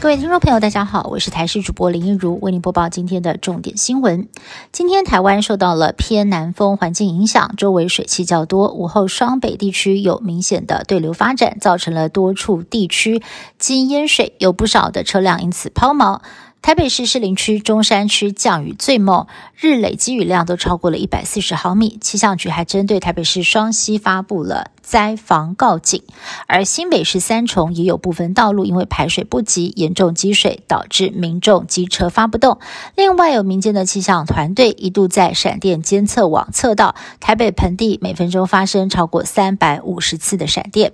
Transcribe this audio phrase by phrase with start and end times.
[0.00, 4.28] 各位听众朋友，大家好，我是台视主播林一如，为您播报今天的重点新闻。
[4.70, 13.20] 今天台湾受到了偏南风环境影响，周围水汽较多，午后双北地区有明显的对流发展，造成了多处地区
[13.58, 16.20] 积淹水，有不少的车辆因此抛锚。
[16.60, 19.26] 台北市士林区、中山区降雨最猛，
[19.56, 21.96] 日累积雨量都超过了一百四十毫米。
[21.98, 26.02] 气象局还针对台北市双溪发布了灾防告警，
[26.46, 32.58] 而新北市三重也有部分道路因为排水不及，严重积水，导致民众机车发不动。
[32.94, 40.92] 另外，有民间的气象团队一度在闪电监测网测到台北盆地每分钟发生超过三百五十次的闪电。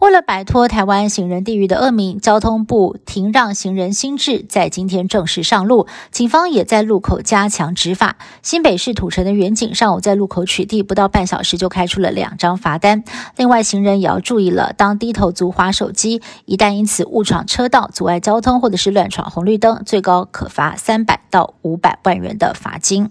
[0.00, 5.86] 为了摆脱台湾行人地狱的恶名，交通部停让行人新制在今天正式上路。
[6.10, 8.18] 警方也在路口加强执法。
[8.42, 13.02] 新北市土城的远景上午在路口取缔，不到半小时就开出了两张罚单。
[13.36, 23.10] 另外，行人也要注意了，当低头族划手机，一旦因此误闯车道、阻碍交通，或者是乱闯红绿灯，最高可罚三百到五百万元的罚金。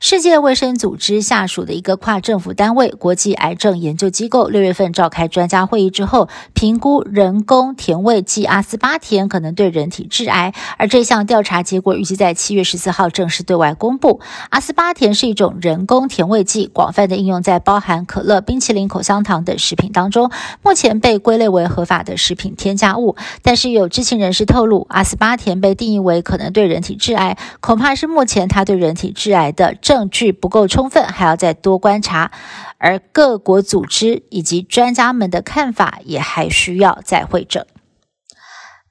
[0.00, 10.54] 世界卫生组织下属的一个跨政府单位——国际癌症研究机构，六月份召开专家会议之后，评估人工甜味剂阿斯巴甜可能对人体致癌。
[10.76, 14.20] 而这项调查结果预计在七月十四号正式对外公布。
[14.50, 20.30] 阿斯巴甜是一种人工甜味剂，广泛的应用在包含可乐、冰淇淋、口香糖等食品当中，
[20.62, 23.16] 目前被归类为合法的食品添加物。
[23.42, 29.74] 但是有知情人士透露，阿斯巴甜被定义为可能对人体致癌，恐怕是目前它对人体致癌的。
[29.88, 32.30] 证据不够充分，还要再多观察，
[32.76, 37.66] 而各国组织以及专家们的看法也还需要再会诊。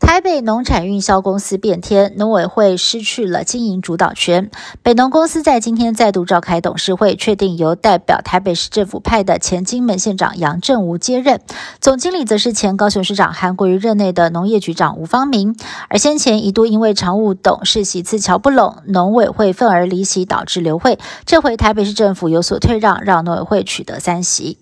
[0.08, 4.50] 台北农产运销公司变天，农委会失去了经营主导权。
[4.82, 11.42] 北农公司在今天再度召开董事会，确定由代表台北市政府派的前金门县长杨正武接任，
[11.82, 15.54] 总经理则是前高雄市长韩国瑜任内的农业局长吴方明。
[15.90, 20.98] 而先前一度因为常务董事席次瞧不拢，农委会愤而离席，导致流会。
[21.26, 24.58] 这回台北市政府有所退让，让农委会取得三席。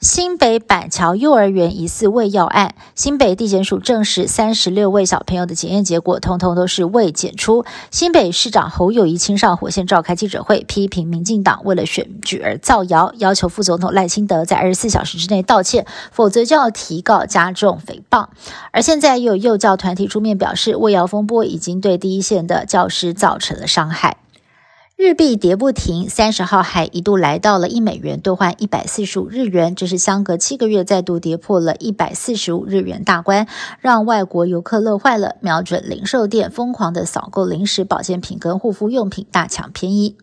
[0.00, 7.64] 新北板桥幼儿园疑似喂药案，新北地检署证实，三十六位小朋友的检验结果，通通都是未检出。
[7.90, 18.28] 新北市长侯友谊亲上火线召开记者会，批评民进党为了选举而造谣，要求副总统赖清德在二十四小时之内道歉，否则就要提告加重诽谤。
[18.70, 24.18] 而现在又有幼教团体出面表示，喂药风波已经对第一线的教师造成了伤害。
[25.00, 33.46] 日币跌不停，三十号还一度来到了一美元兑换一百四十五日元，这是相隔七个月再度跌破了一百四十五日元大关，
[33.80, 40.16] 让外国游客乐坏了，瞄准零售店疯狂的扫购零食、保健品跟护肤用品，大抢便宜。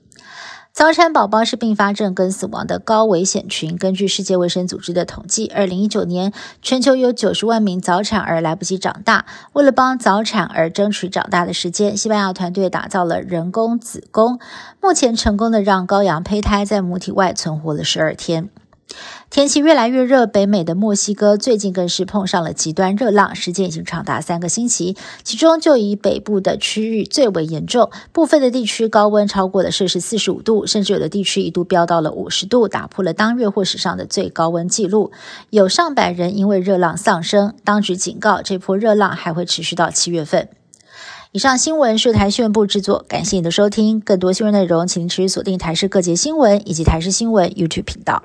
[0.76, 3.78] 早产宝宝是并发症跟死亡的高危险群。
[3.78, 9.26] 根据世界卫生组织的统计，二零一九年全球有九十万名早产儿来不及长大。
[9.54, 14.38] 为了帮早产儿争取长大的时间，西班牙团队打造了人工子宫，
[14.82, 18.50] 目前成功的让羔羊胚胎在母体外存活了十二天。
[19.32, 24.96] 天气越来越热，北美的墨西哥最近更是碰上了极端热浪，时间已经长达三个星期。
[25.24, 35.12] 其中就以北部的区域最为严重，部分的地区高温超过了摄氏四十五度，甚至有的地区一度飙到了五十度，打破了当月或史上的最高温纪录。
[35.50, 40.48] 有上百人因为热浪丧生，当局警告这波热浪还会持续到七月份。
[41.34, 44.00] 以上新闻是台新闻部制作，感谢你的收听。
[44.00, 48.24] 更多新闻内容，请持续锁定台视各节新闻以及台视新闻 YouTube 频道。